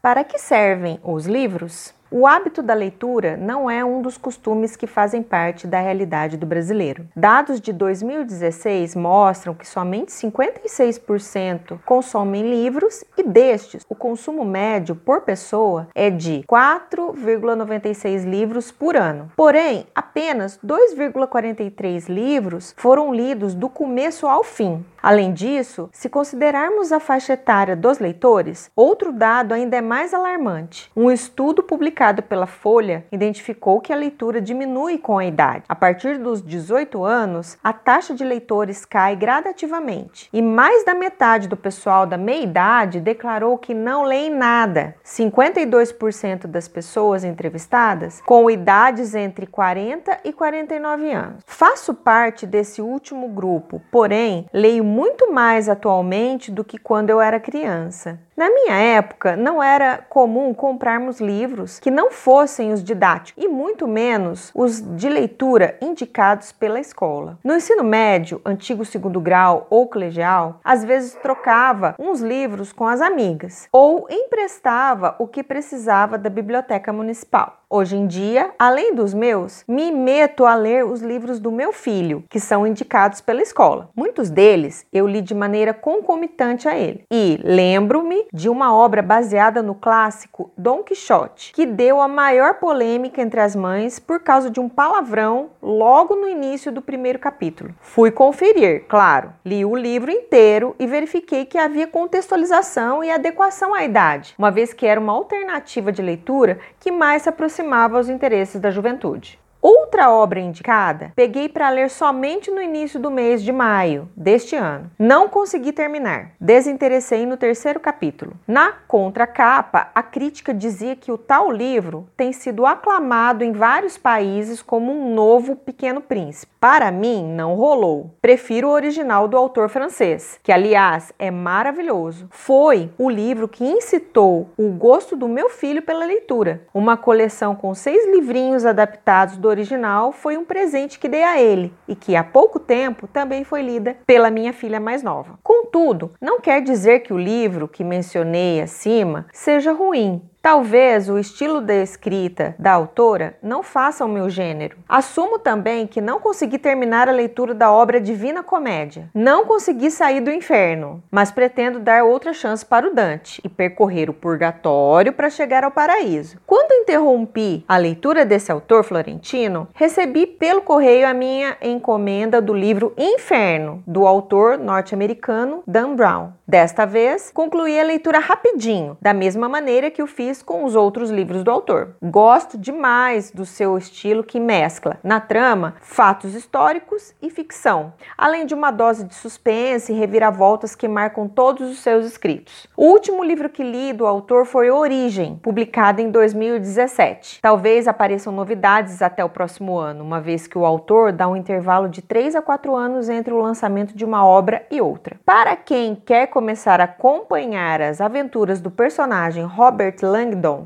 [0.00, 1.92] Para que servem os livros?
[2.10, 6.46] O hábito da leitura não é um dos costumes que fazem parte da realidade do
[6.46, 7.06] brasileiro.
[7.14, 15.20] Dados de 2016 mostram que somente 56% consomem livros e destes, o consumo médio por
[15.20, 19.30] pessoa é de 4,96 livros por ano.
[19.36, 24.82] Porém, apenas 2,43 livros foram lidos do começo ao fim.
[25.02, 30.90] Além disso, se considerarmos a faixa etária dos leitores, outro dado ainda é mais alarmante.
[30.96, 31.97] Um estudo publicado
[32.28, 35.64] pela Folha identificou que a leitura diminui com a idade.
[35.68, 41.48] A partir dos 18 anos, a taxa de leitores cai gradativamente e mais da metade
[41.48, 44.94] do pessoal da meia-idade declarou que não lê nada.
[45.04, 51.42] 52% das pessoas entrevistadas com idades entre 40 e 49 anos.
[51.46, 57.40] Faço parte desse último grupo, porém, leio muito mais atualmente do que quando eu era
[57.40, 58.20] criança.
[58.38, 63.86] Na minha época, não era comum comprarmos livros que não fossem os didáticos e muito
[63.86, 67.38] menos os de leitura indicados pela escola.
[67.42, 73.00] No ensino médio, antigo segundo grau ou colegial, às vezes trocava uns livros com as
[73.00, 77.58] amigas ou emprestava o que precisava da biblioteca municipal.
[77.70, 82.24] Hoje em dia, além dos meus, me meto a ler os livros do meu filho,
[82.30, 83.90] que são indicados pela escola.
[83.94, 87.04] Muitos deles eu li de maneira concomitante a ele.
[87.12, 93.22] E lembro-me de uma obra baseada no clássico Dom Quixote, que deu a maior polêmica
[93.22, 97.72] entre as mães por causa de um palavrão logo no início do primeiro capítulo.
[97.80, 103.84] Fui conferir, claro, li o livro inteiro e verifiquei que havia contextualização e adequação à
[103.84, 108.60] idade, uma vez que era uma alternativa de leitura que mais se aproximava aos interesses
[108.60, 109.38] da juventude.
[109.60, 114.88] Outra obra indicada, peguei para ler somente no início do mês de maio deste ano.
[114.96, 116.30] Não consegui terminar.
[116.40, 118.34] Desinteressei no terceiro capítulo.
[118.46, 124.62] Na contracapa, a crítica dizia que o tal livro tem sido aclamado em vários países
[124.62, 126.52] como um novo Pequeno Príncipe.
[126.60, 128.14] Para mim, não rolou.
[128.22, 132.28] Prefiro o original do autor francês, que aliás é maravilhoso.
[132.30, 136.62] Foi o livro que incitou o gosto do meu filho pela leitura.
[136.72, 141.72] Uma coleção com seis livrinhos adaptados do original foi um presente que dei a ele
[141.86, 145.38] e que há pouco tempo também foi lida pela minha filha mais nova.
[145.42, 150.22] Contudo, não quer dizer que o livro que mencionei acima seja ruim.
[150.48, 154.78] Talvez o estilo de escrita da autora não faça o meu gênero.
[154.88, 159.10] Assumo também que não consegui terminar a leitura da obra Divina Comédia.
[159.12, 164.08] Não consegui sair do inferno, mas pretendo dar outra chance para o Dante e percorrer
[164.08, 166.38] o purgatório para chegar ao paraíso.
[166.46, 172.94] Quando interrompi a leitura desse autor florentino, recebi pelo correio a minha encomenda do livro
[172.96, 176.32] Inferno, do autor norte-americano Dan Brown.
[176.48, 181.10] Desta vez, concluí a leitura rapidinho, da mesma maneira que o fiz com os outros
[181.10, 181.96] livros do autor.
[182.02, 188.54] Gosto demais do seu estilo que mescla, na trama, fatos históricos e ficção, além de
[188.54, 192.66] uma dose de suspense e reviravoltas que marcam todos os seus escritos.
[192.76, 197.40] O último livro que li do autor foi Origem, publicado em 2017.
[197.40, 201.88] Talvez apareçam novidades até o próximo ano, uma vez que o autor dá um intervalo
[201.88, 205.18] de 3 a 4 anos entre o lançamento de uma obra e outra.
[205.24, 209.96] Para quem quer começar a acompanhar as aventuras do personagem Robert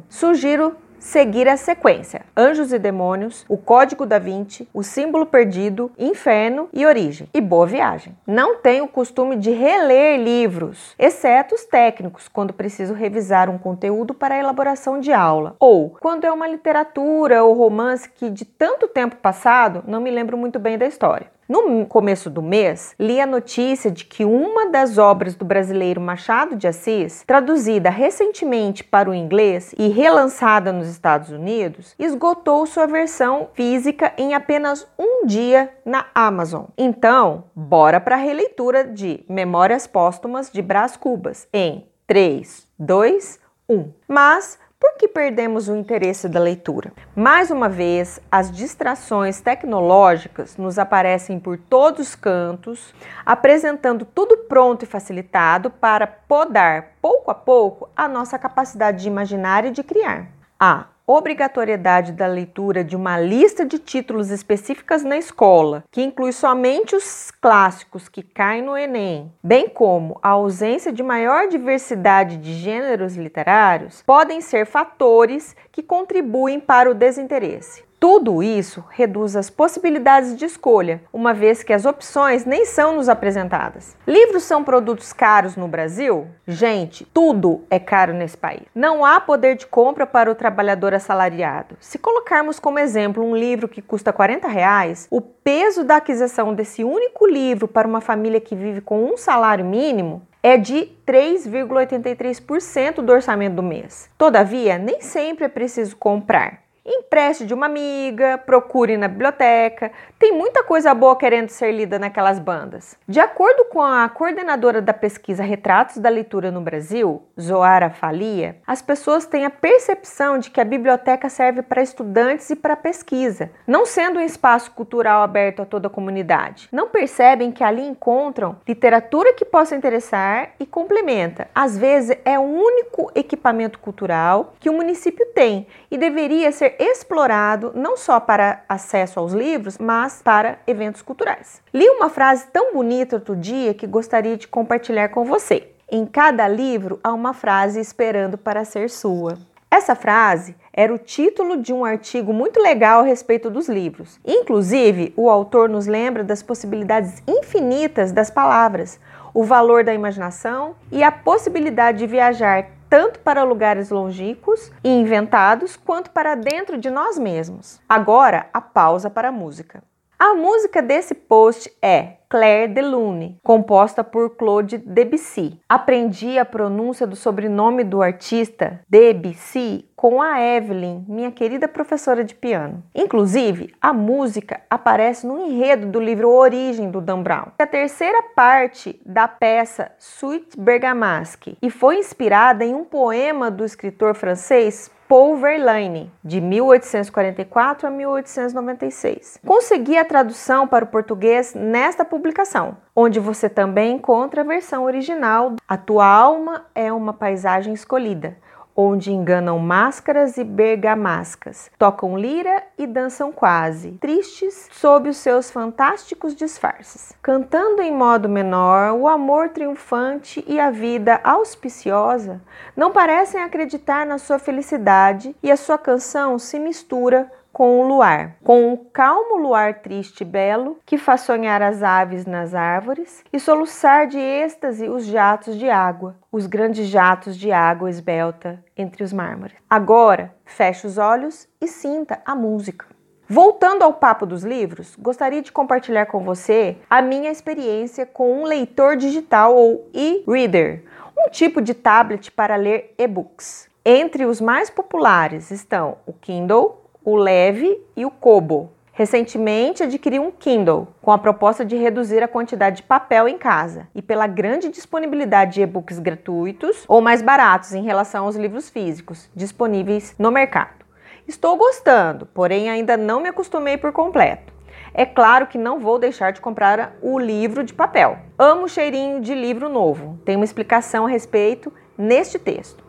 [0.09, 6.69] Sugiro seguir a sequência: Anjos e Demônios, O Código da Vinci, O Símbolo Perdido, Inferno
[6.73, 7.29] e Origem.
[7.35, 8.17] E boa viagem.
[8.27, 14.15] Não tenho o costume de reler livros, exceto os técnicos, quando preciso revisar um conteúdo
[14.15, 19.17] para elaboração de aula, ou quando é uma literatura ou romance que de tanto tempo
[19.17, 21.27] passado não me lembro muito bem da história.
[21.53, 26.57] No começo do mês, li a notícia de que uma das obras do brasileiro Machado
[26.57, 33.51] de Assis, traduzida recentemente para o inglês e relançada nos Estados Unidos, esgotou sua versão
[33.53, 36.65] física em apenas um dia na Amazon.
[36.75, 43.39] Então, bora para a releitura de Memórias Póstumas de Brás Cubas em 3, 2,
[43.69, 43.93] 1.
[44.09, 46.93] Mas por que perdemos o interesse da leitura?
[47.15, 52.93] Mais uma vez, as distrações tecnológicas nos aparecem por todos os cantos,
[53.25, 59.65] apresentando tudo pronto e facilitado para podar pouco a pouco a nossa capacidade de imaginar
[59.65, 60.27] e de criar.
[60.59, 66.95] A obrigatoriedade da leitura de uma lista de títulos específicas na escola, que inclui somente
[66.95, 73.17] os clássicos que caem no Enem, bem como a ausência de maior diversidade de gêneros
[73.17, 77.92] literários, podem ser fatores que contribuem para o desinteresse.
[78.03, 83.09] Tudo isso reduz as possibilidades de escolha, uma vez que as opções nem são nos
[83.09, 83.97] apresentadas.
[84.05, 86.27] Livros são produtos caros no Brasil?
[86.45, 88.63] Gente, tudo é caro nesse país.
[88.75, 91.77] Não há poder de compra para o trabalhador assalariado.
[91.79, 96.83] Se colocarmos como exemplo um livro que custa 40 reais, o peso da aquisição desse
[96.83, 103.13] único livro para uma família que vive com um salário mínimo é de 3,83% do
[103.13, 104.11] orçamento do mês.
[104.19, 106.62] Todavia, nem sempre é preciso comprar.
[106.85, 109.93] Empreste de uma amiga, procure na biblioteca.
[110.19, 112.99] Tem muita coisa boa querendo ser lida naquelas bandas.
[113.07, 118.83] De acordo com a coordenadora da pesquisa Retratos da Leitura no Brasil, Zoara Falia, as
[118.83, 123.87] pessoas têm a percepção de que a biblioteca serve para estudantes e para pesquisa, não
[123.87, 126.69] sendo um espaço cultural aberto a toda a comunidade.
[126.73, 131.49] Não percebem que ali encontram literatura que possa interessar e complementa.
[131.55, 137.73] Às vezes é o único equipamento cultural que o município tem e deveria ser explorado
[137.75, 141.63] não só para acesso aos livros, mas para eventos culturais.
[141.73, 145.69] Li uma frase tão bonita outro dia que gostaria de compartilhar com você.
[145.91, 149.37] Em cada livro há uma frase esperando para ser sua.
[149.71, 154.21] Essa frase era o título de um artigo muito legal a respeito dos livros.
[154.23, 159.01] Inclusive, o autor nos lembra das possibilidades infinitas das palavras,
[159.33, 165.79] o valor da imaginação e a possibilidade de viajar tanto para lugares longínquos e inventados,
[165.79, 167.81] quanto para dentro de nós mesmos.
[167.89, 169.83] Agora, a pausa para a música.
[170.19, 175.61] A música desse post é Claire Delune, composta por Claude Debussy.
[175.69, 182.35] Aprendi a pronúncia do sobrenome do artista Debussy com a Evelyn, minha querida professora de
[182.35, 182.83] piano.
[182.95, 187.49] Inclusive, a música aparece no enredo do livro Origem do Dan Brown.
[187.59, 193.63] É a terceira parte da peça Suite Bergamasque e foi inspirada em um poema do
[193.63, 199.41] escritor francês Paul Verlaine, de 1844 a 1896.
[199.47, 205.57] Consegui a tradução para o português nesta publicação, onde você também encontra a versão original.
[205.67, 208.37] A tua alma é uma paisagem escolhida
[208.75, 216.35] onde enganam máscaras e bergamascas, tocam lira e dançam quase, tristes sob os seus fantásticos
[216.35, 217.13] disfarces.
[217.21, 222.41] Cantando em modo menor, o amor triunfante e a vida auspiciosa
[222.75, 228.37] não parecem acreditar na sua felicidade e a sua canção se mistura com o luar,
[228.43, 233.39] com o calmo luar triste e belo que faz sonhar as aves nas árvores e
[233.39, 239.13] soluçar de êxtase os jatos de água, os grandes jatos de água esbelta entre os
[239.13, 239.57] mármores.
[239.69, 242.87] Agora, feche os olhos e sinta a música.
[243.29, 248.45] Voltando ao papo dos livros, gostaria de compartilhar com você a minha experiência com um
[248.45, 250.85] leitor digital ou e-reader,
[251.17, 253.71] um tipo de tablet para ler e-books.
[253.85, 258.71] Entre os mais populares estão o Kindle, o Leve e o Kobo.
[258.95, 263.89] Recentemente adquiri um Kindle com a proposta de reduzir a quantidade de papel em casa
[263.95, 269.31] e pela grande disponibilidade de e-books gratuitos ou mais baratos em relação aos livros físicos
[269.35, 270.85] disponíveis no mercado.
[271.27, 274.53] Estou gostando, porém ainda não me acostumei por completo.
[274.93, 278.19] É claro que não vou deixar de comprar o livro de papel.
[278.39, 280.21] Amo o cheirinho de livro novo.
[280.23, 282.85] Tem uma explicação a respeito neste texto.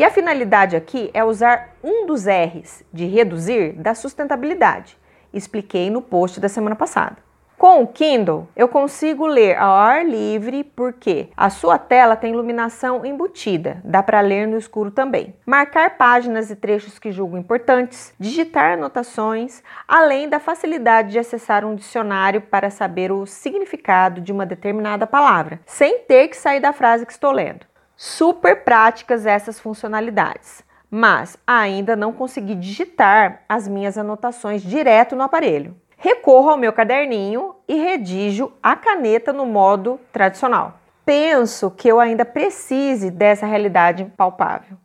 [0.00, 4.96] E a finalidade aqui é usar um dos R's de reduzir da sustentabilidade.
[5.30, 7.18] Expliquei no post da semana passada.
[7.58, 13.04] Com o Kindle, eu consigo ler ao ar livre porque a sua tela tem iluminação
[13.04, 15.34] embutida, dá para ler no escuro também.
[15.44, 21.74] Marcar páginas e trechos que julgo importantes, digitar anotações, além da facilidade de acessar um
[21.74, 27.04] dicionário para saber o significado de uma determinada palavra, sem ter que sair da frase
[27.04, 27.68] que estou lendo.
[28.02, 35.76] Super práticas essas funcionalidades, mas ainda não consegui digitar as minhas anotações direto no aparelho.
[35.98, 40.80] Recorro ao meu caderninho e redijo a caneta no modo tradicional.
[41.04, 44.78] Penso que eu ainda precise dessa realidade palpável.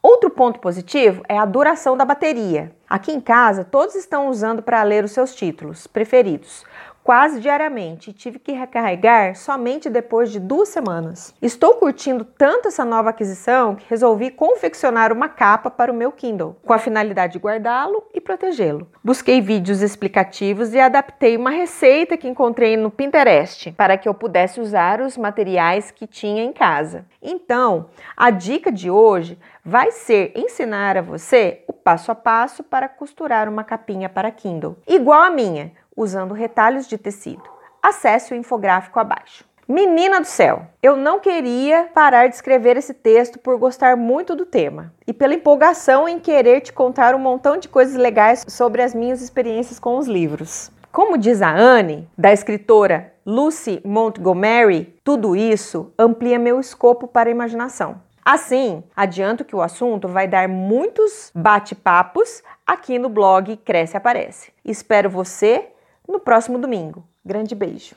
[0.00, 2.70] Outro ponto positivo é a duração da bateria.
[2.88, 6.64] Aqui em casa, todos estão usando para ler os seus títulos preferidos,
[7.08, 11.34] quase diariamente e tive que recarregar somente depois de duas semanas.
[11.40, 16.58] Estou curtindo tanto essa nova aquisição que resolvi confeccionar uma capa para o meu Kindle,
[16.62, 18.86] com a finalidade de guardá-lo e protegê-lo.
[19.02, 24.60] Busquei vídeos explicativos e adaptei uma receita que encontrei no Pinterest para que eu pudesse
[24.60, 27.06] usar os materiais que tinha em casa.
[27.22, 32.86] Então, a dica de hoje vai ser ensinar a você o passo a passo para
[32.86, 37.42] costurar uma capinha para Kindle, igual a minha usando retalhos de tecido.
[37.82, 39.44] Acesse o infográfico abaixo.
[39.66, 44.46] Menina do céu, eu não queria parar de escrever esse texto por gostar muito do
[44.46, 48.94] tema e pela empolgação em querer te contar um montão de coisas legais sobre as
[48.94, 50.70] minhas experiências com os livros.
[50.90, 57.32] Como diz a Anne, da escritora Lucy Montgomery, tudo isso amplia meu escopo para a
[57.32, 58.00] imaginação.
[58.24, 64.50] Assim, adianto que o assunto vai dar muitos bate-papos aqui no blog Cresce Aparece.
[64.64, 65.68] Espero você
[66.08, 67.06] no próximo domingo.
[67.24, 67.86] Grande beijo!